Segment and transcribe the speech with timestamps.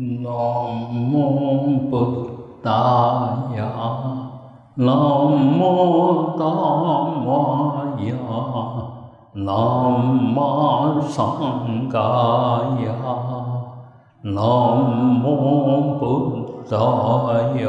[0.00, 0.32] 南
[1.12, 1.92] 无布
[2.62, 3.60] 达雅，
[4.76, 4.96] 南
[5.60, 6.44] 无达
[7.22, 8.16] 摩呀，
[9.34, 9.44] 南
[10.34, 11.98] 无桑伽
[12.80, 12.88] 呀，
[14.22, 14.32] 南
[15.22, 16.02] 无布
[16.70, 16.72] 达
[17.58, 17.68] 雅，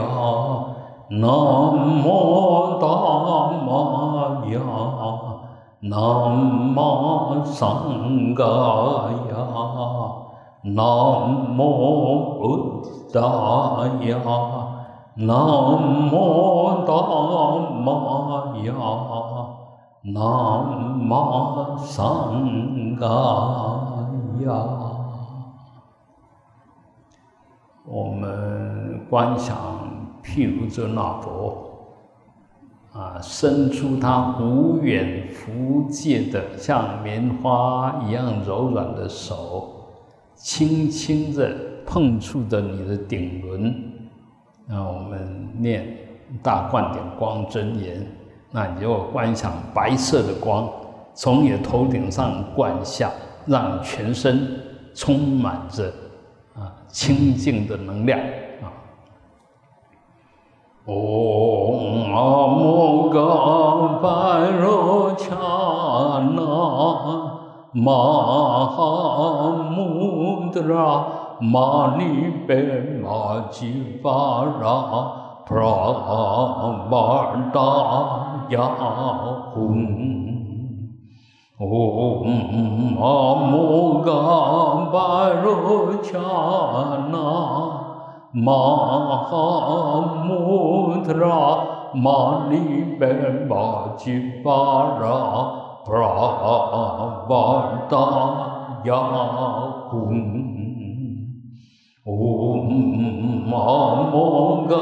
[1.09, 1.27] 南
[2.01, 2.07] 无
[2.79, 2.87] 达
[3.65, 3.67] 摩
[4.47, 4.55] 呀，
[5.81, 5.91] 南
[6.73, 8.41] 无桑伽
[9.29, 9.35] 呀。
[10.63, 13.19] 南无布达
[14.01, 14.21] 雅，
[15.15, 15.35] 南
[16.11, 16.91] 无达
[17.81, 18.71] 摩呀，
[20.03, 20.21] 南
[21.09, 23.07] 无桑伽
[24.45, 24.53] 雅。
[27.87, 29.57] 我们观想
[30.23, 31.57] 譬如这那佛
[32.93, 39.80] 啊，伸出他无远弗届的像棉花一样柔软的手。
[40.43, 43.73] 轻轻的碰触着你的顶轮，
[44.67, 45.97] 那我们念
[46.41, 48.03] 大灌顶光真言，
[48.49, 50.67] 那你就观想白色的光
[51.13, 53.11] 从你头顶上灌下，
[53.45, 54.59] 让全身
[54.95, 55.93] 充满着
[56.55, 58.19] 啊清净的能量
[58.61, 58.73] 啊。
[60.85, 65.35] 嗡阿摩嘎巴罗恰
[66.35, 67.30] 那。
[67.85, 67.87] ม
[68.75, 68.91] หา
[69.75, 69.87] มุ
[70.53, 70.91] ตระ
[71.53, 72.11] มานิ
[72.45, 72.59] เป็
[73.03, 73.19] มา
[73.55, 73.71] จิ
[74.03, 74.21] วา
[74.61, 74.79] ระ
[75.47, 75.75] พระ
[76.91, 77.07] บา
[77.55, 77.71] ตา
[78.53, 78.67] ยา
[79.53, 79.79] คุณ
[81.57, 81.63] โอ
[82.25, 83.15] มอ
[83.47, 83.53] โม
[84.07, 84.19] กา
[84.93, 85.09] บา
[85.43, 85.57] รุ
[86.09, 86.31] ชา
[87.13, 87.29] นา
[88.45, 88.47] ม
[89.29, 89.47] หา
[90.27, 90.39] มุ
[91.07, 91.43] ตระ
[92.03, 92.63] มานิ
[92.97, 93.11] เป็
[93.49, 93.63] มา
[94.01, 94.61] จิวา
[95.01, 95.19] ระ
[95.83, 97.31] 吉巴拉普拉巴
[97.89, 97.93] 达
[98.83, 98.93] 雅
[99.89, 99.93] 吽，
[102.05, 103.55] 嗡阿
[104.11, 104.75] 摩嘎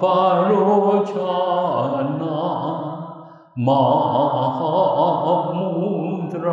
[0.00, 0.04] 巴
[0.48, 1.14] 罗恰
[2.18, 2.24] 那
[3.54, 6.50] 玛哈穆德拉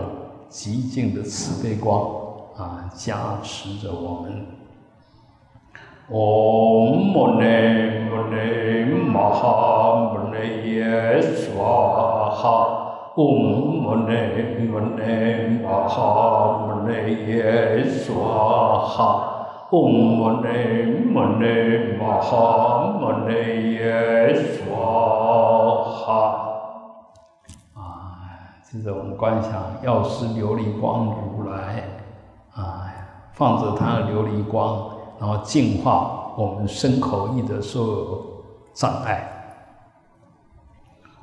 [0.47, 2.01] 极静的慈悲光
[2.55, 4.45] 啊，加持着我们。
[6.09, 7.45] 唵摩尼
[8.09, 11.63] 摩尼玛哈摩尼耶娑
[12.29, 13.19] 哈，唵
[13.81, 14.11] 摩尼
[14.67, 16.91] 摩尼玛哈摩尼
[17.27, 19.40] 耶娑哈。
[19.71, 20.49] 嗡嘛呢
[21.13, 21.47] 嘛呢
[21.97, 26.49] 嘛哈嘛呢耶娑哈。
[27.73, 27.79] 啊，
[28.63, 31.83] 现在我们观想药师琉璃光如来，
[32.53, 32.83] 啊，
[33.31, 38.21] 放着他的琉璃光，然后净化我们身口意的所有
[38.73, 39.25] 障碍。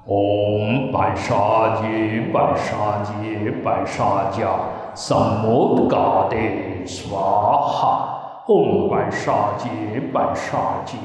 [0.07, 4.49] 嗡白沙吉白沙吉白沙迦
[4.95, 8.15] 三摩嘎帝娑哈。
[8.49, 9.69] 嗡白沙吉
[10.11, 10.97] 白沙吉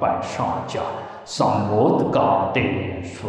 [0.00, 0.80] 白沙迦
[1.26, 3.28] 萨摩地嘎帝娑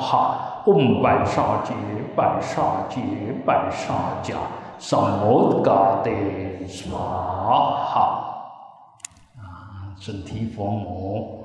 [0.00, 0.62] 哈。
[0.64, 1.74] 嗡白沙吉
[2.16, 3.02] 白沙吉
[3.44, 3.92] 白沙
[4.22, 4.32] 迦
[4.78, 6.10] 三摩地嘎帝
[6.66, 8.48] 娑哈。
[9.36, 11.44] 啊，准提佛母。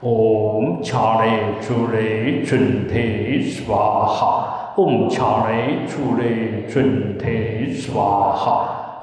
[0.00, 4.72] 嗡恰雷出雷准提娑哈。
[4.76, 5.06] 嗡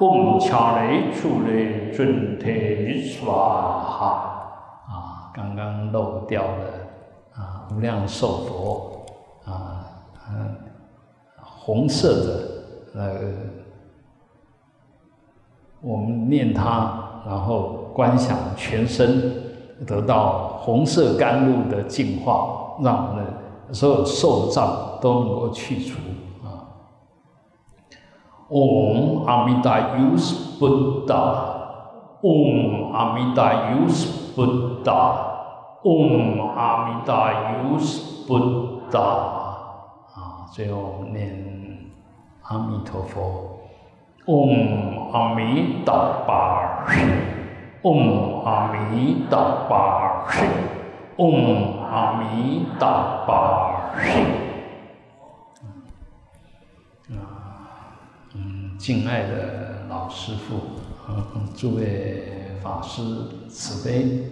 [0.00, 4.06] 嗡恰雷出雷准提娑哈
[4.88, 5.30] 啊！
[5.34, 6.64] 刚刚漏掉了
[7.34, 9.04] 啊，无量寿佛
[9.44, 9.84] 啊，
[10.30, 10.56] 嗯，
[11.40, 12.40] 红色的
[12.94, 13.20] 那个，
[15.82, 19.32] 我们念它，然后观想全身
[19.86, 23.24] 得到红色甘露的净化，让我们
[23.72, 25.98] 所有受障都能够去除。
[28.50, 31.14] 嗡阿弥达优斯布达，
[32.22, 34.92] 嗡阿弥达优斯布达，
[35.84, 37.32] 嗡阿弥达
[37.62, 38.98] 优斯布达。
[39.00, 41.32] 啊，最后念
[42.42, 43.60] 阿弥陀佛，
[44.26, 45.94] 嗡阿弥达
[46.26, 46.84] 巴，
[47.82, 49.38] 嗡阿弥达
[49.68, 50.26] 巴，
[51.18, 54.39] 嗡阿弥达巴。
[58.80, 60.58] 敬爱的老师傅，
[61.54, 62.24] 诸位
[62.62, 63.02] 法师
[63.46, 64.24] 慈悲，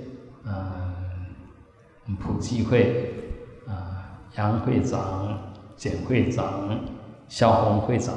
[0.46, 3.12] 嗯，普济会，
[3.66, 5.38] 啊，杨会长、
[5.76, 6.70] 简会长、
[7.28, 8.14] 肖红会长，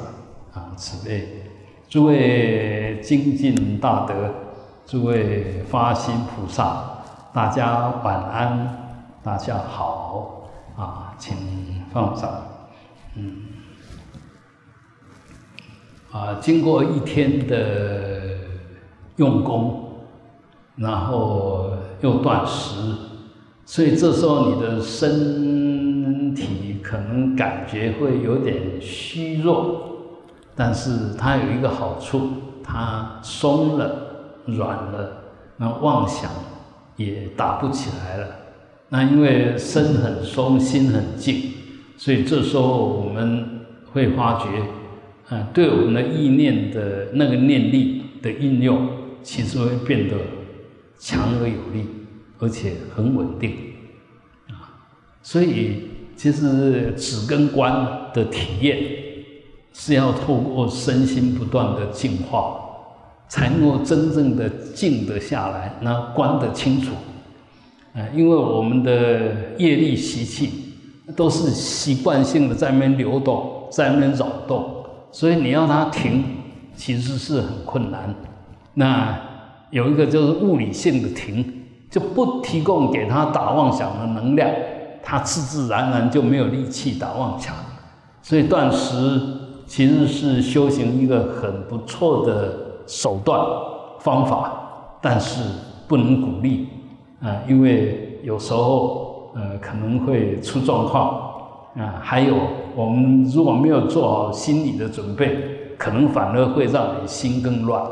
[0.54, 1.50] 啊，慈悲，
[1.86, 4.32] 诸位精进大德，
[4.86, 6.82] 诸位发心菩萨，
[7.34, 11.36] 大家晚安，大家好啊，请
[11.92, 12.30] 放上，
[13.16, 13.48] 嗯，
[16.12, 18.36] 啊，经过一天的
[19.16, 20.04] 用功，
[20.76, 21.70] 然后
[22.02, 22.94] 又断食，
[23.64, 29.88] 所以这时候你的身体可能感觉会有点虚弱。
[30.54, 32.28] 但是它有一个好处，
[32.62, 33.90] 它松了、
[34.44, 35.22] 软了，
[35.56, 36.30] 那妄想
[36.96, 38.26] 也打不起来了。
[38.90, 41.52] 那因为身很松，心很静，
[41.96, 43.60] 所以这时候我们
[43.94, 44.48] 会发觉，
[45.32, 48.88] 啊，对我们的意念的那个念力的应用，
[49.22, 50.16] 其实会变得
[50.98, 51.86] 强而有力，
[52.38, 53.52] 而且很稳定，
[54.48, 54.92] 啊，
[55.22, 58.78] 所以其实止跟观的体验。
[59.74, 62.60] 是要透过身心不断的净化，
[63.26, 66.92] 才能够真正的静得下来，那观得清楚。
[67.94, 70.74] 啊，因为我们的业力习气
[71.16, 74.81] 都是习惯性的在那边流动，在那边扰动，
[75.12, 76.24] 所以你要它停，
[76.74, 78.12] 其实是很困难。
[78.74, 79.16] 那
[79.70, 81.44] 有一个就是物理性的停，
[81.88, 84.50] 就不提供给他打妄想的能量，
[85.04, 87.54] 他自自然然就没有力气打妄想。
[88.20, 89.38] 所以断食。
[89.64, 92.52] 其实是修行一个很不错的
[92.86, 93.40] 手段
[94.00, 94.52] 方法，
[95.00, 95.40] 但是
[95.88, 96.68] 不能鼓励
[97.22, 101.31] 啊，因为有时候呃可能会出状况
[101.76, 102.00] 啊。
[102.02, 102.36] 还有
[102.74, 107.82] 我们如果没有做好心理的准备，可能反而会让你心更乱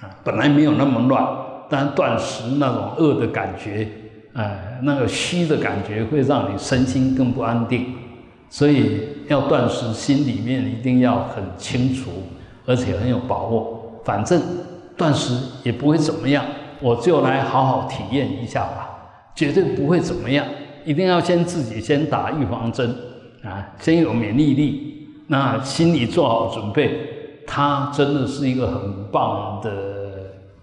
[0.00, 0.10] 啊。
[0.22, 1.26] 本来没有那么乱，
[1.68, 3.88] 但断食那种饿的感觉，
[4.34, 7.94] 哎，那个虚的感觉会让你身心更不安定，
[8.48, 9.08] 所以。
[9.26, 12.10] 要断食，心里面一定要很清楚，
[12.66, 14.02] 而且很有把握。
[14.04, 14.38] 反正
[14.98, 16.44] 断食也不会怎么样，
[16.82, 18.90] 我就来好好体验一下吧，
[19.34, 20.44] 绝对不会怎么样。
[20.84, 22.94] 一定要先自己先打预防针
[23.42, 29.70] 啊，先有免疫力，那心里做好准备，它真的是一个很棒的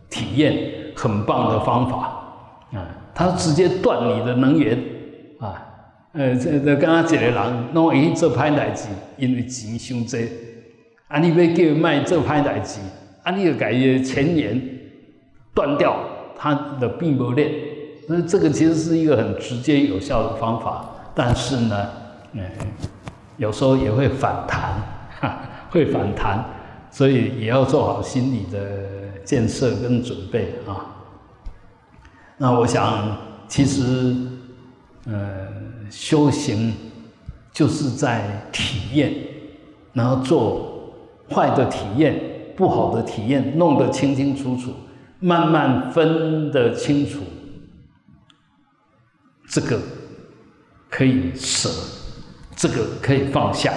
[0.09, 0.57] 体验，
[0.95, 1.97] 很棒的方法
[2.73, 4.77] 啊，它直接断你的能源
[5.39, 5.67] 啊。
[6.13, 10.29] 呃，这这刚刚一个人，拢会去做歹代志，因为钱伤济。
[11.07, 12.79] 啊，你要叫伊卖做歹代志，
[13.23, 14.61] 啊，你就改伊前缘
[15.53, 15.97] 断掉
[16.37, 17.49] 他的病魔链。
[18.07, 21.89] 那这个其实是一个很直接有效的方法，但是呢，
[22.33, 22.43] 嗯，
[23.37, 24.75] 有时候也会反弹，
[25.19, 25.39] 哈，
[25.69, 26.43] 会反弹，
[26.89, 28.59] 所以也要做好心理的
[29.23, 30.97] 建设跟准备啊。
[32.37, 33.17] 那我想，
[33.47, 34.15] 其实，
[35.05, 35.61] 呃。
[35.91, 36.73] 修行
[37.51, 39.13] 就是在体验，
[39.91, 40.95] 然后做
[41.29, 42.17] 坏的体验、
[42.55, 44.71] 不好的体验，弄得清清楚楚，
[45.19, 47.19] 慢慢分得清楚。
[49.51, 49.77] 这个
[50.89, 51.69] 可以舍，
[52.55, 53.73] 这个可以放下。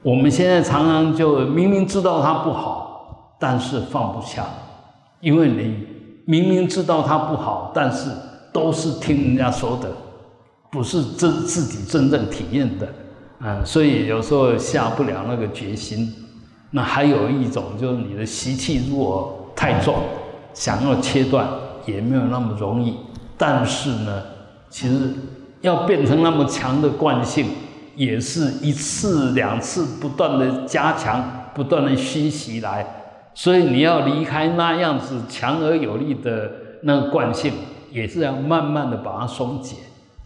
[0.00, 4.46] 我们现在常常就明明知道它不好，但是放不下，
[5.20, 5.86] 因为你
[6.24, 8.08] 明明知道它不好，但是
[8.54, 9.92] 都是听人家说的。
[10.70, 12.88] 不是真自己真正体验的，
[13.38, 16.12] 啊，所以有时候下不了那个决心。
[16.70, 19.94] 那还有一种就是你的习气如果太重，
[20.52, 21.46] 想要切断
[21.86, 22.96] 也没有那么容易。
[23.38, 24.22] 但是呢，
[24.74, 25.08] 其实
[25.60, 27.46] 要变成那么强的惯性，
[27.94, 32.84] 也是一次两次不断的加强，不断的熏习来。
[33.34, 36.50] 所以你要离开那样子强而有力的
[36.82, 37.52] 那个惯性，
[37.92, 39.76] 也是要慢慢的把它松解。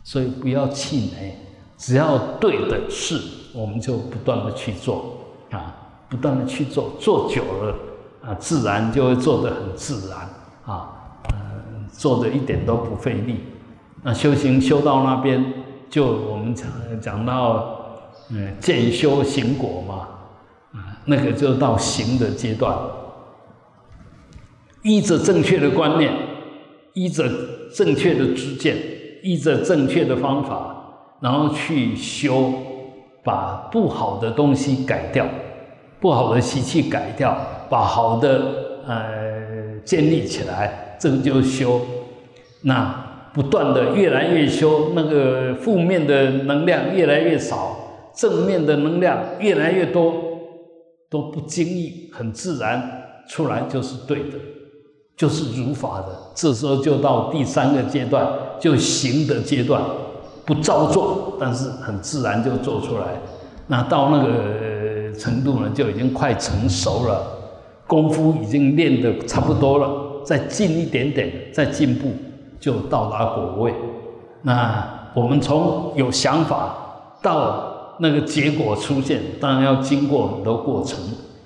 [0.02, 1.34] 所以不要气馁，
[1.76, 3.20] 只要对的事，
[3.52, 5.74] 我们就不断的去做啊，
[6.08, 7.74] 不断的去做，做久了
[8.24, 10.20] 啊，自然就会做得很自然
[10.64, 10.88] 啊，
[11.34, 13.40] 嗯，做的一点都不费力。
[14.08, 15.44] 那修行修到那边，
[15.90, 16.66] 就我们讲
[16.98, 17.78] 讲到
[18.30, 20.08] 嗯，见修行果嘛，
[20.72, 22.74] 啊，那个就到行的阶段，
[24.82, 26.10] 依着正确的观念，
[26.94, 27.28] 依着
[27.74, 28.78] 正确的知见。
[29.22, 30.74] 依着正确的方法，
[31.20, 32.54] 然后去修，
[33.22, 35.26] 把不好的东西改掉，
[36.00, 37.36] 不好的习气改掉，
[37.68, 41.82] 把好的呃建立起来，这个就修。
[42.62, 43.07] 那
[43.38, 50.12] 不断的越来越修，那个负面的能量越来越少，正面的能量越来越多，
[51.08, 54.36] 都不经意，很自然出来就是对的。
[55.16, 58.26] 就是如法的，这时候就到第三个阶段，
[58.58, 59.80] 就行的阶段，
[60.44, 63.04] 不照做，但是很自然就做出来。
[63.68, 67.24] 那到那个程度呢，就已经快成熟了，
[67.86, 72.10] 功夫已经练得差不多了，再进一点点，再进步，
[72.60, 73.74] 就到达果位。
[74.42, 76.74] 那我们从有想法
[77.20, 80.98] 到那个结果出现，当然要经过很多过程，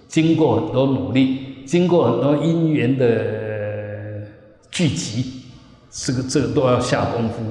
[0.09, 4.27] 经过很多努力，经过很多因缘的
[4.71, 5.45] 聚集，
[5.91, 7.43] 这个这个都要下功夫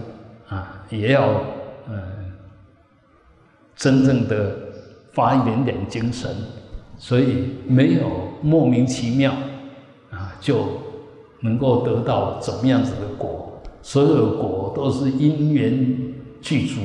[0.55, 1.27] 啊，也要
[1.89, 2.33] 嗯，
[3.75, 4.55] 真正的
[5.13, 6.29] 发一点点精神，
[6.97, 8.03] 所以没有
[8.43, 9.31] 莫名其妙
[10.11, 10.67] 啊，就
[11.39, 13.50] 能够得到怎么样子的果。
[13.81, 16.79] 所有的果都是因缘具足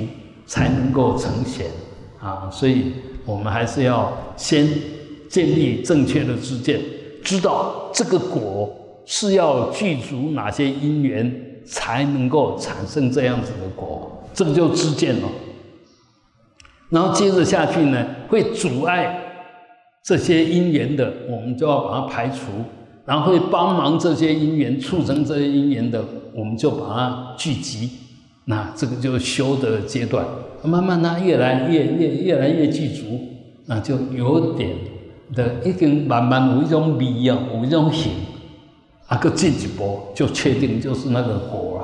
[0.46, 1.66] 才能够成贤
[2.20, 2.92] 啊，所以
[3.24, 4.68] 我们还是要先
[5.28, 6.80] 建立正确的知见，
[7.22, 8.74] 知道这个果
[9.04, 15.28] 是要具足哪些因缘才能够产生这样子的果，这个就知见了。
[16.88, 19.20] 然后接着下去呢，会阻碍
[20.04, 22.46] 这些因缘的，我们就要把它排除。
[23.06, 27.88] 然后会帮忙这些因缘，促成这些因缘的，我们就把它聚集。
[28.46, 30.26] 那这个就是修的阶段，
[30.64, 33.20] 慢慢它越来越越越来越具足，
[33.66, 34.70] 那就有点
[35.34, 38.10] 的已经慢慢有一种味啊，有一种形，
[39.06, 41.78] 啊，个进一步就确定就是那个果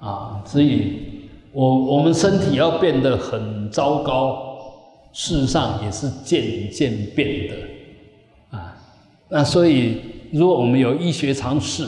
[0.00, 0.42] 了啊。
[0.44, 4.58] 所以，我我们身体要变得很糟糕，
[5.12, 8.76] 事实上也是渐渐变的啊。
[9.28, 10.11] 那所以。
[10.32, 11.86] 如果我们有医学常识，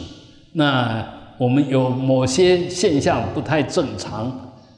[0.53, 1.03] 那
[1.39, 4.31] 我们有某些现象不太正常，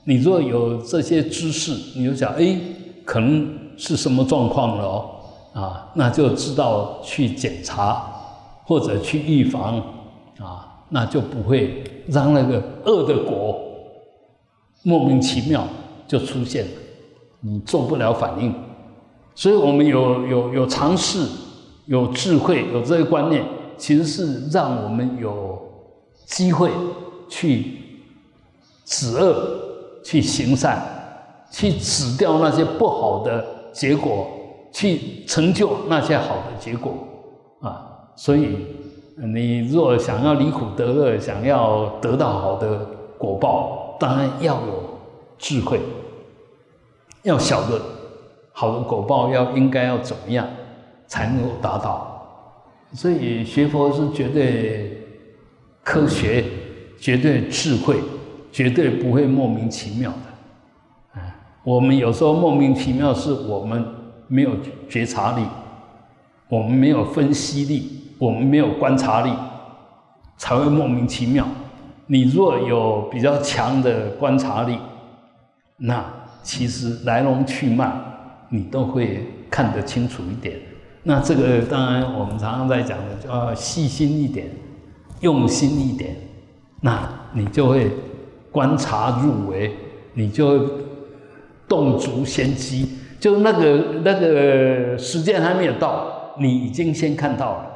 [0.05, 2.57] 你若有这些知识，你就想，哎，
[3.05, 5.11] 可能是什么状况了哦，
[5.53, 8.07] 啊，那就知道去检查
[8.65, 9.79] 或者去预防，
[10.39, 13.61] 啊，那就不会让那个恶的果
[14.85, 15.67] 莫名其妙
[16.07, 16.71] 就出现了，
[17.41, 18.55] 你做不了反应。
[19.35, 21.27] 所以我们有有有常识。
[21.89, 23.45] 有智慧，有这个观念，
[23.79, 25.59] 其实是让我们有
[26.25, 26.71] 机会
[27.29, 27.79] 去
[28.85, 30.83] 止恶、去行善、
[31.51, 34.27] 去止掉那些不好的结果，
[34.73, 36.93] 去成就那些好的结果
[37.61, 38.09] 啊！
[38.17, 38.57] 所以，
[39.17, 42.87] 你若想要离苦得乐，想要得到好的
[43.19, 44.85] 果报，当然要有
[45.39, 45.81] 智慧，
[47.23, 47.81] 要晓得
[48.53, 50.47] 好的果报要应该要怎么样。
[51.09, 52.16] 才能够达到，
[52.97, 55.07] 所以学佛是绝对
[55.85, 56.43] 科学、
[56.99, 57.97] 绝对智慧、
[58.51, 61.21] 绝对不会莫名其妙的。
[61.21, 63.85] 啊，我们有时候莫名其妙，是我们
[64.29, 64.53] 没有
[64.89, 65.43] 觉察力，
[66.49, 69.31] 我们没有分析力，我们没有观察力，
[70.39, 71.47] 才会莫名其妙。
[72.07, 74.79] 你若有比较强的观察力，
[75.77, 76.03] 那
[76.43, 77.93] 其实来龙去脉
[78.49, 80.59] 你都会看得清楚一点。
[81.09, 84.51] 那这个当然，我们常常在讲的，就要细心一点，
[85.21, 86.17] 用心一点，
[86.81, 87.93] 那你就会
[88.51, 89.73] 观察入微，
[90.15, 90.67] 你就会
[91.69, 92.89] 动足先机，
[93.21, 97.67] 就那个那个时间还没有到，你已经先看到了，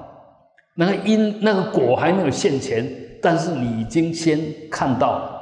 [0.74, 2.84] 那个因那个果还没有现前，
[3.22, 5.40] 但是你已经先看到了，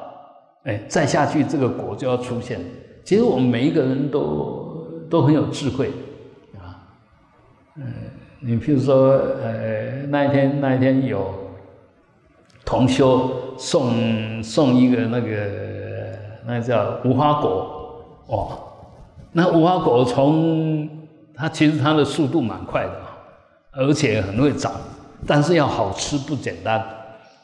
[0.64, 2.60] 哎，再下去这个果就要出现。
[3.02, 5.90] 其实我们每一个人都都很有智慧。
[7.80, 7.84] 嗯，
[8.40, 11.32] 你譬如说，呃，那一天那一天有
[12.64, 15.28] 同修送送一个那个
[16.44, 18.58] 那叫无花果，哇，
[19.32, 20.88] 那无花果从
[21.34, 22.92] 它其实它的速度蛮快的，
[23.72, 24.72] 而且很会长，
[25.26, 26.78] 但是要好吃不简单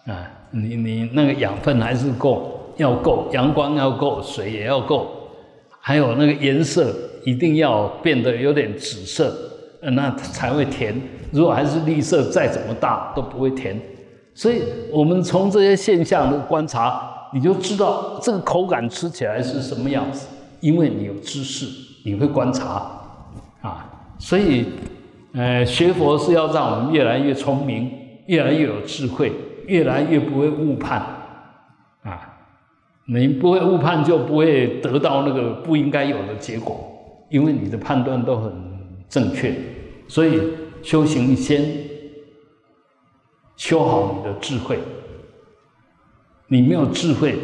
[0.07, 0.31] 啊！
[0.51, 5.09] 你你那个养分还是够，要够阳光要够，水也要够，
[5.81, 6.93] 还有那个颜色
[7.25, 9.33] 一定要变得有点紫色。
[9.91, 10.95] 那才会甜。
[11.31, 13.81] 如果还是绿色，再怎么大都不会甜。
[14.35, 20.27] 所以，我们从这些现象的观察，你就知道这个口感吃起来是什么样子。
[20.61, 21.67] 因为你有知识，
[22.05, 22.91] 你会观察
[23.61, 23.91] 啊。
[24.19, 24.65] 所以，
[25.35, 27.91] 呃，学佛是要让我们越来越聪明，
[28.27, 29.31] 越来越有智慧，
[29.67, 31.01] 越来越不会误判
[32.03, 32.31] 啊。
[33.07, 36.83] 你不会误判，就不会得到那个不应该有的结果，
[37.29, 38.51] 因为你的判断都很
[39.09, 39.55] 正确。
[40.07, 40.41] 所以
[40.83, 41.65] 修行先
[43.57, 44.79] 修好你的智慧，
[46.49, 47.39] 你没有智慧，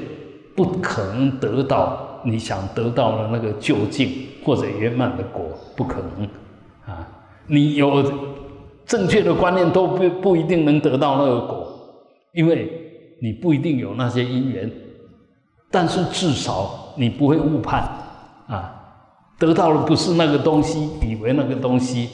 [0.55, 4.11] 不可能得到你想得到的那个究竟
[4.45, 5.43] 或者圆满的果，
[5.77, 6.29] 不可能
[6.95, 7.09] 啊！
[7.47, 8.03] 你有
[8.85, 11.67] 正确的观念都不不一定能得到那个果，
[12.35, 12.71] 因为
[13.23, 14.71] 你不一定有那些因缘，
[15.71, 17.83] 但是至少你不会误判
[18.49, 18.77] 啊。
[19.39, 22.11] 得到的不是那个东西，以为那个东西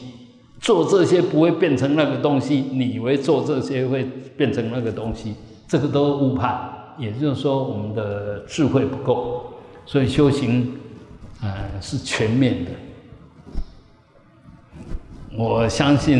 [0.60, 4.04] 做这些不会变成那个东西，你以为做这些会
[4.36, 5.34] 变成那个东西，
[5.68, 6.72] 这个都误判。
[6.98, 9.44] 也就是说，我们的智慧不够，
[9.84, 10.72] 所以修行，
[11.42, 12.70] 呃，是全面的。
[15.36, 16.18] 我相信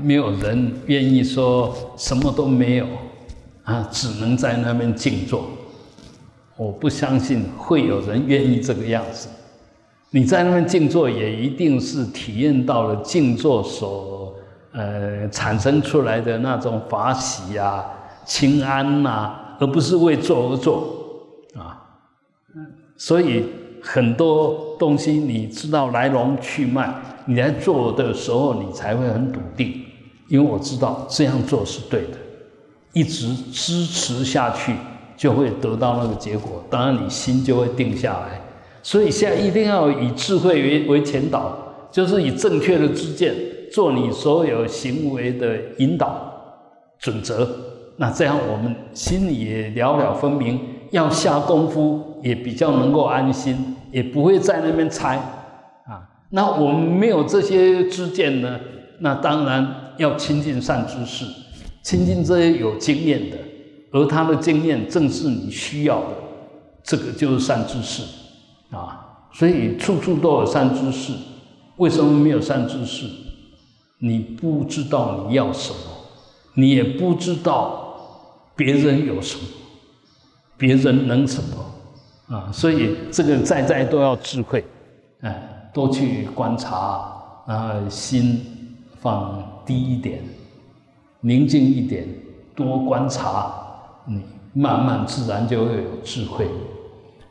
[0.00, 2.86] 没有人愿意说什么都没有，
[3.64, 5.50] 啊，只能在那边静坐。
[6.56, 9.28] 我不相信会有人愿意这个样子。
[10.10, 14.34] 你在那边静坐，也一定是体验到了静坐所
[14.72, 17.84] 呃产生出来的那种法喜呀、
[18.24, 20.82] 清安呐，而不是为做而做
[21.54, 21.76] 啊。
[22.96, 23.44] 所以
[23.82, 26.92] 很多东西你知道来龙去脉。
[27.26, 29.84] 你在做的时候，你才会很笃定，
[30.28, 32.16] 因为我知道这样做是对的，
[32.94, 34.74] 一直支持下去，
[35.14, 36.64] 就会得到那个结果。
[36.70, 38.40] 当然，你心就会定下来。
[38.82, 41.56] 所以现在一定要以智慧为为前导，
[41.90, 43.34] 就是以正确的知见
[43.72, 46.32] 做你所有行为的引导
[46.98, 47.48] 准则。
[47.96, 50.60] 那这样我们心里也了了分明，
[50.92, 55.16] 要下功夫也比较能够安心，也不会在那边猜
[55.84, 56.08] 啊。
[56.30, 58.58] 那我们没有这些知见呢？
[59.00, 61.24] 那当然要亲近善知识，
[61.82, 63.36] 亲近这些有经验的，
[63.90, 66.08] 而他的经验正是你需要的，
[66.82, 68.02] 这个就是善知识
[68.70, 69.28] 啊。
[69.32, 71.12] 所以处处都有善知识。
[71.76, 73.06] 为什么没有善知识？
[73.98, 75.78] 你不知道你要什么，
[76.54, 77.94] 你也不知道
[78.56, 79.42] 别人有什么，
[80.56, 82.50] 别人能什么啊？
[82.52, 84.64] 所以这个在在都要智慧，
[85.20, 85.54] 哎。
[85.70, 88.40] 多去观察，然后心
[89.00, 90.24] 放低一点，
[91.20, 92.08] 宁静一点，
[92.56, 93.52] 多观察，
[94.06, 94.22] 你
[94.54, 96.48] 慢慢自然就会有智慧。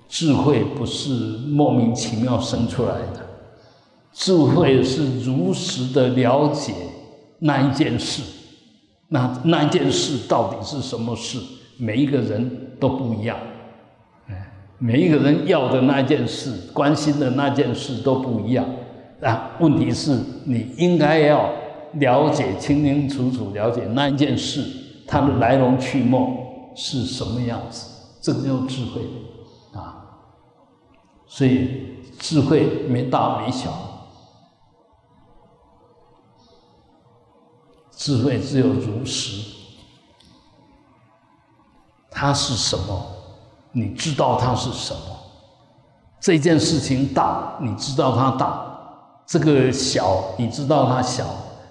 [0.08, 1.10] 智慧不是
[1.48, 3.28] 莫名其妙生出来的，
[4.14, 6.74] 智慧是如实的了解
[7.40, 8.24] 那一件事，
[9.10, 11.40] 那那一件事到底是什么事？
[11.78, 13.38] 每一个人都不一样。
[14.80, 18.64] 每一个人要的那件事、关心的那件事都不一样
[19.22, 19.52] 啊。
[19.60, 20.16] 问题是
[20.46, 21.52] 你应该要
[21.94, 24.64] 了解清清楚楚，了解那一件事
[25.08, 26.20] 它的来龙去脉
[26.76, 27.88] 是什么样子，
[28.22, 29.02] 这个叫智慧
[29.78, 30.04] 啊。
[31.26, 33.72] 所以智慧没大没小，
[37.92, 39.56] 智慧只有如实，
[42.10, 43.06] 它是什么？
[43.72, 45.00] 你知道它是什么？
[46.20, 48.48] 这件事情大，你知道它大；
[49.26, 51.26] 这个小，你知道它小。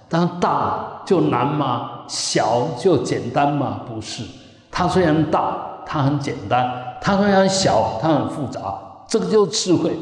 [0.09, 2.05] 但大就难吗？
[2.07, 3.81] 小就简单吗？
[3.89, 4.23] 不是。
[4.71, 9.05] 它虽然大，它很简单；它虽然小，它很复杂。
[9.09, 9.93] 这个就是智慧。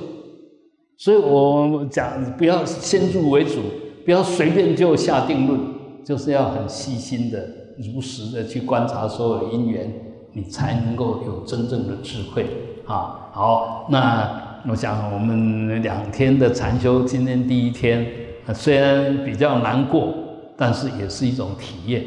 [0.96, 3.62] 所以我讲，不要先入为主，
[4.04, 5.60] 不要随便就下定论，
[6.04, 7.46] 就是要很细心的、
[7.94, 9.92] 如实的去观察所有因缘。
[10.36, 12.44] 你才能够有真正的智慧
[12.86, 13.30] 啊！
[13.30, 18.04] 好，那我想我们两天的禅修，今天第一天，
[18.52, 20.12] 虽然比较难过，
[20.56, 22.04] 但是也是一种体验。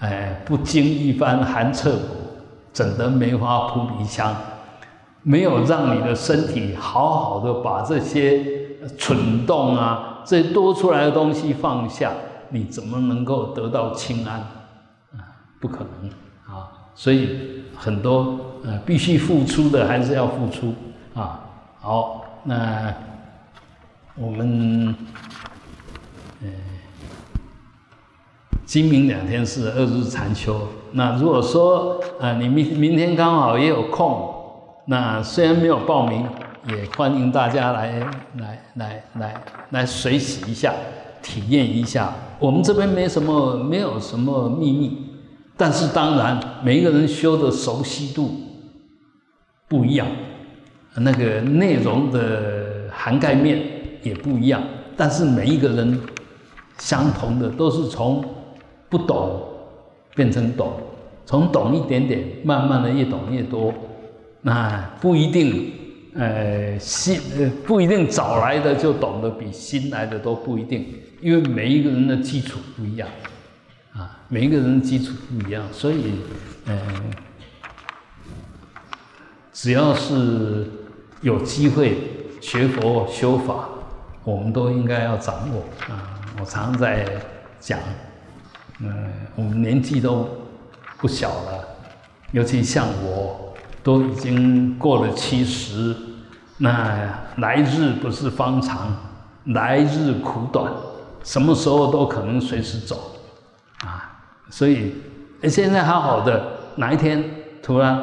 [0.00, 1.98] 哎，不经一番寒彻骨，
[2.72, 4.34] 整得梅花扑鼻香？
[5.22, 8.44] 没有让你的身体好好的把这些
[8.96, 12.12] 蠢动啊，这多出来的东西放下，
[12.50, 14.40] 你怎么能够得到清安？
[15.12, 15.18] 啊，
[15.60, 16.10] 不可能
[16.54, 16.68] 啊！
[16.94, 17.58] 所以。
[17.82, 20.74] 很多呃，必须付出的还是要付出
[21.14, 21.40] 啊。
[21.80, 22.92] 好，那
[24.16, 24.94] 我们
[26.42, 26.48] 呃，
[28.70, 30.68] 今明两天是二日禅修。
[30.92, 34.32] 那如果说啊，你明明天刚好也有空，
[34.86, 36.24] 那虽然没有报名，
[36.68, 37.98] 也欢迎大家来
[38.38, 40.72] 来来来来随喜一下，
[41.20, 42.14] 体验一下。
[42.38, 45.04] 我们这边没什么，没有什么秘密。
[45.56, 48.30] 但是当然，每一个人修的熟悉度
[49.66, 50.06] 不一样，
[50.94, 53.60] 那个内容的涵盖面
[54.04, 54.62] 也不一样。
[54.96, 56.00] 但是每一个人
[56.78, 58.24] 相同的都是从
[58.90, 59.40] 不懂
[60.14, 60.72] 变成懂，
[61.24, 63.72] 从懂一点点，慢慢的越懂越多。
[64.42, 65.72] 那不一定，
[66.14, 70.86] 呃，新呃不一定早来的就懂得比新来的都不一定，
[71.22, 73.08] 因为每一个人的基础不一样。
[73.92, 76.12] 啊，每一个人基础不一样，所以，
[76.66, 76.76] 呃，
[79.52, 80.64] 只要是
[81.22, 81.98] 有机会
[82.40, 83.68] 学佛修法，
[84.24, 86.20] 我们都应该要掌握啊。
[86.40, 87.04] 我常在
[87.58, 87.78] 讲，
[88.82, 90.26] 嗯，我们年纪都
[90.96, 91.64] 不小了，
[92.32, 95.94] 尤其像我，都已经过了七十，
[96.56, 98.96] 那来日不是方长，
[99.46, 100.72] 来日苦短，
[101.22, 103.16] 什么时候都可能随时走，
[103.84, 104.94] 啊，所以
[105.42, 106.42] 现在好好的，
[106.76, 107.22] 哪一天
[107.62, 107.98] 突然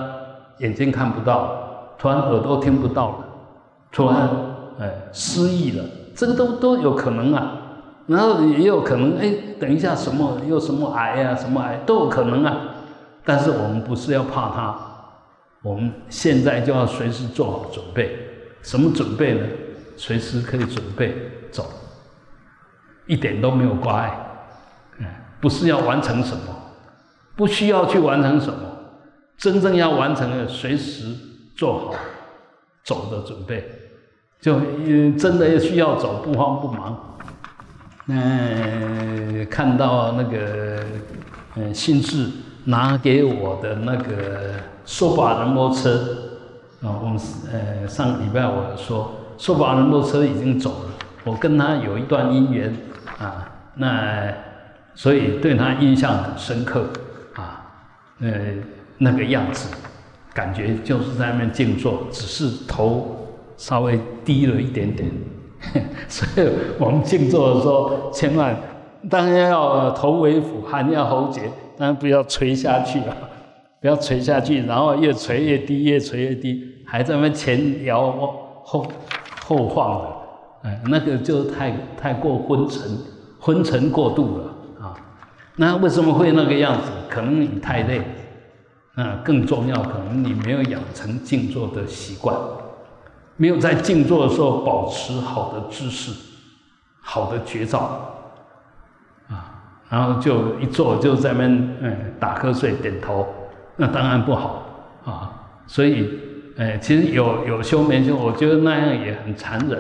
[0.60, 3.26] 眼睛看不到，突然耳朵听不到了，
[3.92, 4.30] 突然
[4.80, 5.84] 哎失忆了，
[6.16, 7.57] 这个都都有可能啊。
[8.08, 12.76] 然后也有可能哎，等一下什么又什么癌呀，什么癌都有可能啊。
[13.24, 14.80] 但是我们不是要怕它，
[15.62, 18.18] 我们现在就要随时做好准备。
[18.62, 19.46] 什么准备呢？
[19.98, 21.14] 随时可以准备
[21.52, 21.66] 走，
[23.06, 24.18] 一点都没有挂碍。
[25.00, 25.06] 嗯，
[25.42, 26.44] 不是要完成什么，
[27.36, 28.60] 不需要去完成什么，
[29.38, 31.14] 真正要完成的，随时
[31.56, 31.96] 做好
[32.84, 33.70] 走的准备。
[34.40, 34.60] 就
[35.18, 37.17] 真的要需要走，不慌不忙。
[38.10, 40.82] 嗯，看到那个
[41.56, 42.30] 嗯，新智
[42.66, 44.54] 拿给我的那个
[44.86, 46.18] 说法人摩车
[46.82, 47.20] 啊，我们
[47.52, 50.90] 呃上个礼拜我说说法人摩车已经走了，
[51.26, 52.74] 我跟他有一段姻缘
[53.20, 54.34] 啊，那
[54.96, 56.88] 所以对他印象很深刻
[57.36, 57.66] 啊，
[58.22, 58.30] 呃
[58.98, 59.70] 那个样子，
[60.34, 65.12] 感觉就是在那边静坐，只是头稍微低了一点点。
[66.08, 66.48] 所以
[66.80, 68.56] 我们静坐的时候，千万
[69.10, 71.42] 当然要头为俯，还要喉结，
[71.78, 73.16] 当然不要垂下去啊，
[73.82, 78.12] 不要垂下去，然后越垂越低，越垂越低，还在那前摇
[78.64, 78.86] 后
[79.46, 82.98] 后晃的，哎，那个就太太过昏沉，
[83.40, 84.44] 昏沉过度了
[84.82, 84.96] 啊。
[85.56, 86.92] 那为什么会那个样子？
[87.10, 88.02] 可能你太累，
[88.96, 92.36] 啊，更重要，可能你没有养成静坐的习惯。
[93.38, 96.12] 没有在静坐的时候保持好的姿势、
[97.00, 98.16] 好的觉照，
[99.30, 103.28] 啊，然后就一坐就在那嗯打瞌睡、点头，
[103.76, 104.64] 那当然不好
[105.06, 105.34] 啊。
[105.68, 106.10] 所以，
[106.58, 109.80] 哎，其实有有修没修，我觉得那样也很残忍，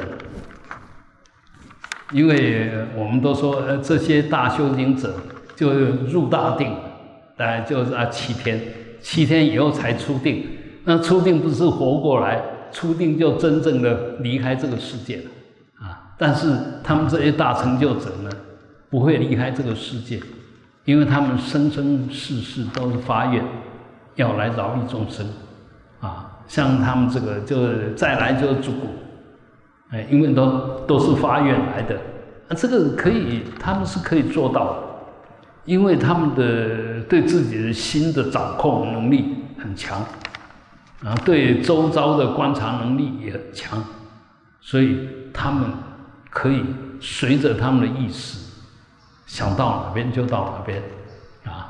[2.11, 5.15] 因为我们都说，呃，这些大修行者
[5.55, 6.75] 就入大定，
[7.35, 8.61] 大概就是啊七天，
[9.01, 10.47] 七天以后才出定，
[10.83, 12.39] 那出定不是活过来。
[12.77, 15.23] 初定就真正的离开这个世界了，
[15.81, 16.13] 啊！
[16.15, 16.47] 但是
[16.83, 18.29] 他们这些大成就者呢，
[18.87, 20.21] 不会离开这个世界，
[20.85, 23.43] 因为他们生生世世都是发愿
[24.13, 25.25] 要来饶益众生，
[26.01, 26.37] 啊！
[26.47, 28.89] 像他们这个就是再来就是主骨，
[29.89, 31.95] 哎，因为都都是发愿来的，
[32.47, 34.83] 啊，这个可以，他们是可以做到的，
[35.65, 39.99] 因为他们的对自己的心的掌控能力很强。
[41.05, 43.83] 啊，对周遭的观察能力也很强，
[44.59, 45.69] 所以他们
[46.31, 46.63] 可以
[46.99, 48.51] 随着他们的意识
[49.27, 50.81] 想到哪边就到哪边，
[51.45, 51.69] 啊，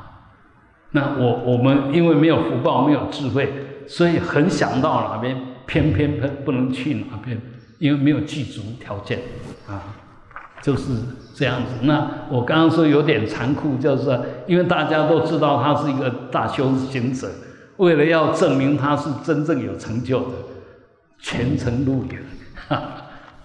[0.92, 3.52] 那我我们因为没有福报，没有智慧，
[3.86, 5.36] 所以很想到哪边，
[5.66, 7.38] 偏偏不不能去哪边，
[7.78, 9.18] 因为没有具足条件，
[9.68, 9.92] 啊，
[10.62, 10.90] 就是
[11.34, 11.72] 这样子。
[11.82, 17.28] 那我刚刚说有点残酷，就是因为大家都知道他是一个大修行者。
[17.78, 20.34] 为了要证明他是真正有成就的，
[21.20, 22.18] 全程录影，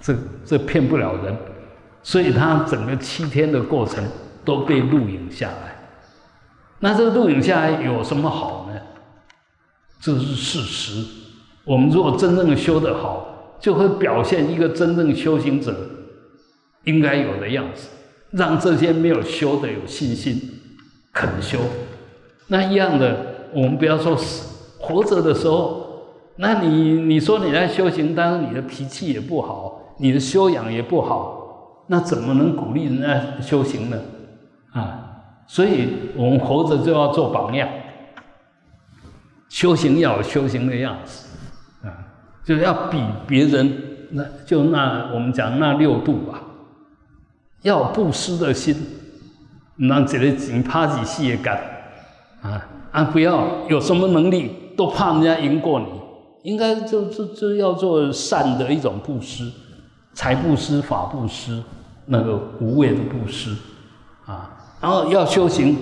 [0.01, 1.37] 这这骗不了人，
[2.01, 4.03] 所以他整个七天的过程
[4.43, 5.75] 都被录影下来。
[6.79, 8.81] 那这个录影下来有什么好呢？
[10.01, 11.05] 这是事实。
[11.63, 15.75] 我们如果真正修得好，就会表现一个真正修行者
[16.85, 17.87] 应该有的样子，
[18.31, 20.41] 让这些没有修的有信心，
[21.13, 21.59] 肯修。
[22.47, 23.32] 那一样的。
[23.55, 25.85] 我们不要说死，活着的时候，
[26.37, 33.97] 那你你说你在修行，但是你的脾气也不好，你的修养也不好，那怎么能鼓励人家修行呢？
[34.71, 37.69] 啊，所以我们活着就要做榜样，
[39.49, 41.27] 修行要有修行的样子，
[41.85, 41.93] 啊，
[42.43, 43.71] 就要比别人，
[44.11, 46.41] 那就那我们讲那六度吧，
[47.61, 48.75] 要布施的心，
[49.77, 51.61] 让这个紧怕几细也干，
[52.41, 52.69] 啊。
[52.93, 53.03] 啊！
[53.05, 55.87] 不要有什么能力都怕人家赢过你，
[56.43, 59.51] 应该就就就要做善的一种布施，
[60.13, 61.61] 财布施、法布施，
[62.05, 63.55] 那个无畏的布施
[64.27, 64.75] 啊。
[64.79, 65.75] 然后要修行，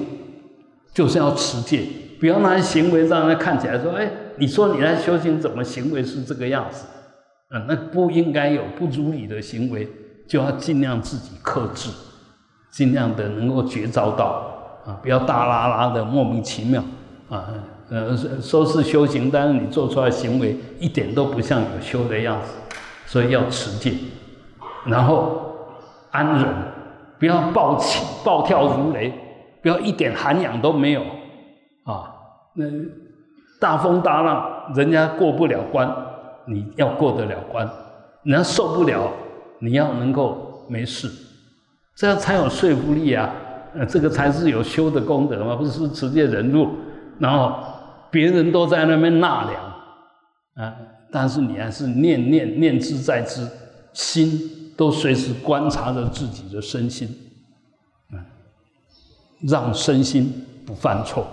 [0.94, 1.86] 就是要持戒，
[2.18, 6.86] 不要拿行为让人看起来说：“哎，你说你在修行，怎么行为是这个样子？”
[7.52, 9.86] 啊，那不应该有不如理的行为，
[10.30, 11.90] 就要尽量自己克制，
[12.72, 16.82] 尽量的能够觉照到啊，不要大拉拉的莫名其妙。
[17.32, 17.48] 啊，
[17.90, 22.52] 呃，说是修行，但是你做出来行为一点都不像有修的样子，
[23.06, 23.94] 所以要持戒，
[24.86, 25.42] 然后
[26.12, 26.46] 安忍，
[27.18, 29.14] 不要暴起暴跳如雷，
[29.62, 31.02] 不要一点涵养都没有，
[31.86, 32.12] 啊，
[32.54, 32.66] 那
[33.62, 35.90] 大风大浪人家过不了关，
[36.48, 37.66] 你要过得了关，
[38.24, 39.10] 人家受不了，
[39.60, 41.10] 你要能够没事，
[41.96, 43.34] 这样才有说服力啊！
[43.74, 46.68] 呃，这个才是有修的功德嘛，不是持戒忍辱，
[47.22, 47.56] 然后
[48.10, 49.64] 别人都在那边纳凉
[50.56, 50.76] 啊，
[51.12, 53.48] 但是你还是念念念之在之，
[53.94, 57.08] 心都随时观察着自己的身心，
[58.10, 58.18] 啊，
[59.48, 60.34] 让身心
[60.66, 61.28] 不犯错，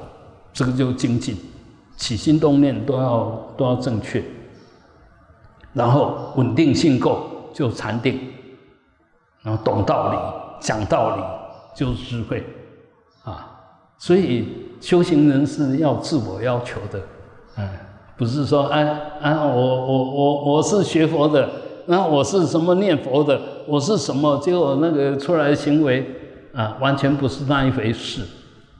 [0.52, 1.36] 这个就精进，
[1.96, 4.22] 起心动念都要都要正确，
[5.72, 8.20] 然后稳定性够就禅定，
[9.42, 10.18] 然后懂道理
[10.60, 11.22] 讲道理。
[11.76, 12.44] 就是智慧，
[13.22, 13.56] 啊，
[13.98, 17.00] 所以修行人是要自我要求的，
[17.56, 17.68] 嗯，
[18.16, 18.82] 不是说，哎，
[19.20, 21.48] 啊，我我我我是学佛的，
[21.86, 26.06] 那我是什么念佛的，我是什么，结果那个出来的行为，
[26.52, 28.22] 啊，完全不是那一回事，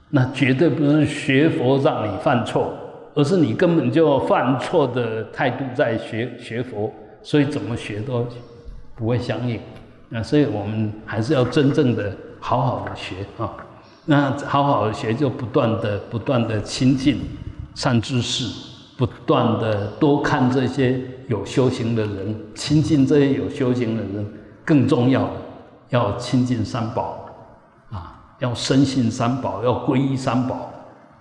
[0.09, 2.73] 那绝对不是学佛让你犯错，
[3.13, 8.25] 而是你根本就犯错的态度在学学佛，所以怎么学都
[8.95, 9.59] 不会相应，
[10.11, 12.11] 啊，所以我们还是要真正的。
[12.41, 13.53] 好好的学啊，
[14.09, 17.21] 那好好的学就不断的不断的亲近
[17.75, 18.51] 善知识，
[18.97, 24.27] 不断的多看这些有修行的人，亲近这些有修行的人，
[24.65, 25.33] 更重要的
[25.89, 27.29] 要亲近三宝
[27.91, 30.71] 啊，要深信三宝，要皈依三宝，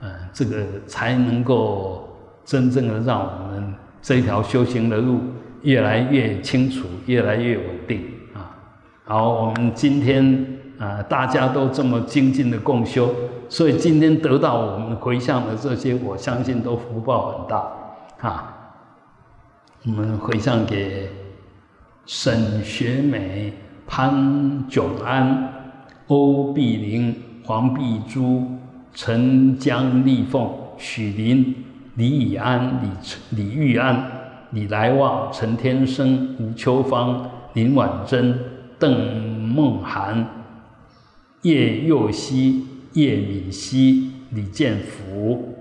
[0.00, 2.08] 嗯，这个才能够
[2.46, 5.20] 真正的让我们这条修行的路
[5.60, 8.56] 越来越清楚，越来越稳定啊。
[9.04, 10.57] 好，我们今天。
[10.78, 13.12] 啊，大家都这么精进的共修，
[13.48, 17.68] 所以今天得到我们回向的这些，我相信都福报很大。
[18.20, 18.54] 啊，
[19.84, 21.10] 我们回向给
[22.06, 23.52] 沈学美、
[23.88, 25.52] 潘炯安、
[26.06, 27.14] 欧碧玲、
[27.44, 28.46] 黄碧珠、
[28.94, 31.54] 陈江丽凤、许林、
[31.96, 34.04] 李以安、李李玉安、
[34.50, 38.38] 李来旺、陈天生、吴秋芳、林婉珍、
[38.78, 40.24] 邓梦涵。
[41.42, 45.54] 叶佑熙、叶敏熙、李建福、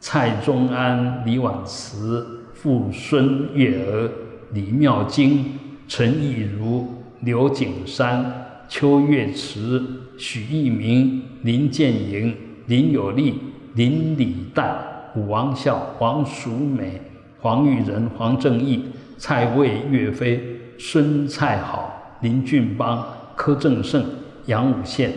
[0.00, 4.10] 蔡宗安、李婉慈、傅孙月儿、
[4.52, 5.44] 李妙晶、
[5.86, 6.84] 陈义如、
[7.20, 9.80] 刘景山、邱月池、
[10.18, 13.34] 许一鸣、林建营、林有利、
[13.74, 14.78] 林礼旦、
[15.14, 17.00] 武王孝、黄淑美、
[17.40, 18.82] 黄玉仁、黄正义、
[19.16, 20.42] 蔡魏、岳飞、
[20.76, 24.04] 孙蔡好、林俊邦、柯正胜。
[24.46, 25.12] 杨武宪、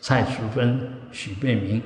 [0.00, 1.82] 蔡淑芬、许贝明，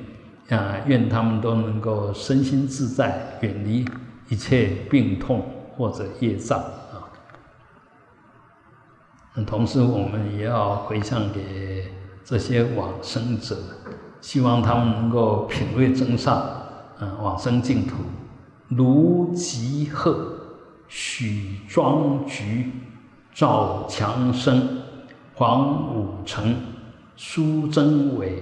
[0.49, 3.85] 啊，愿他们都能够身心自在，远离
[4.29, 7.09] 一切病痛或者业障啊。
[9.45, 11.91] 同时，我们也要回向给
[12.23, 13.55] 这些往生者，
[14.19, 16.41] 希望他们能够品味真善，
[16.99, 17.97] 嗯，往生净土。
[18.69, 20.33] 卢吉鹤、
[20.87, 22.71] 许庄菊、
[23.33, 24.76] 赵强生。
[25.39, 26.55] 黄武成、
[27.15, 28.41] 苏贞伟、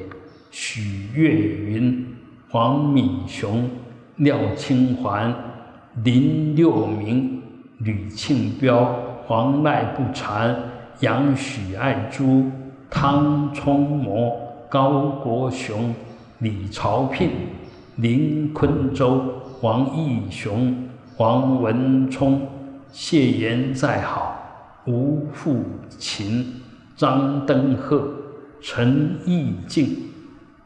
[0.49, 2.07] 许月云、
[2.49, 3.69] 黄敏雄、
[4.15, 5.35] 廖清环、
[6.05, 7.41] 林六明、
[7.79, 10.55] 吕庆彪、黄赖不禅、
[11.01, 12.49] 杨许爱珠、
[12.89, 14.33] 汤冲模、
[14.69, 15.93] 高国雄、
[16.39, 17.29] 李朝聘、
[17.97, 19.21] 林坤洲、
[19.59, 22.47] 黄义雄、黄文聪、
[22.93, 24.33] 谢延在好、
[24.85, 25.61] 吴富
[25.99, 26.64] 琴。
[26.95, 28.07] 张登鹤、
[28.61, 29.97] 陈义敬、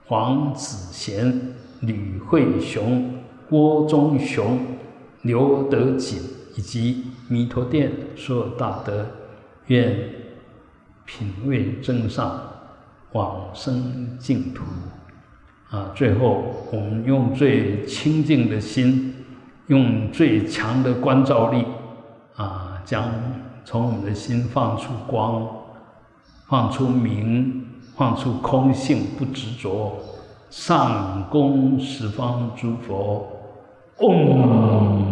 [0.05, 3.15] 黄子贤、吕慧雄、
[3.49, 4.59] 郭忠雄、
[5.23, 6.19] 刘德锦
[6.55, 9.05] 以及弥陀殿所有大德，
[9.67, 9.97] 愿
[11.05, 12.39] 品位增上，
[13.13, 14.63] 往生净土。
[15.69, 15.91] 啊！
[15.93, 19.13] 最后，我们用最清净的心，
[19.67, 21.63] 用最强的关照力，
[22.35, 23.07] 啊，将
[23.63, 25.58] 从我们的心放出光。
[26.49, 27.63] 放出明，
[27.95, 29.95] 放出空性，不执着，
[30.49, 33.27] 上供十方诸佛，
[33.99, 35.05] 嗡，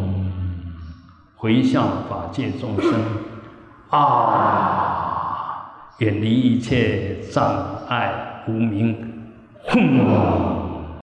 [1.36, 2.92] 回向法界众生，
[3.92, 7.46] 啊，远离一切障
[7.88, 8.12] 碍
[8.48, 8.98] 无明，
[9.68, 10.57] 哼。